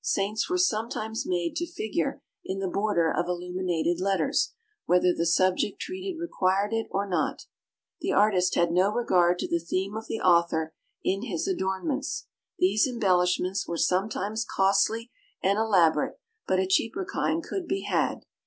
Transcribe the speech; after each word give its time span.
Saints 0.00 0.48
were 0.48 0.56
sometimes 0.56 1.26
made 1.26 1.54
to 1.56 1.66
figure 1.66 2.22
in 2.46 2.60
the 2.60 2.66
border 2.66 3.12
of 3.14 3.26
illuminated 3.28 4.00
letters, 4.00 4.54
whether 4.86 5.12
the 5.12 5.26
subject 5.26 5.78
treated 5.78 6.18
required 6.18 6.72
it 6.72 6.86
or 6.90 7.06
not. 7.06 7.44
The 8.00 8.10
artist 8.12 8.54
had 8.54 8.72
no 8.72 8.90
regard 8.90 9.38
to 9.40 9.46
the 9.48 9.58
theme 9.60 9.94
of 9.94 10.06
the 10.06 10.18
author 10.18 10.72
in 11.04 11.24
his 11.24 11.46
adornments. 11.46 12.26
These 12.58 12.86
embellishments 12.86 13.68
were 13.68 13.76
sometimes 13.76 14.46
costly 14.46 15.10
and 15.42 15.58
elaborate; 15.58 16.18
but 16.46 16.58
a 16.58 16.66
cheaper 16.66 17.04
kind 17.04 17.42
could 17.42 17.68
be 17.68 17.82
had. 17.82 18.24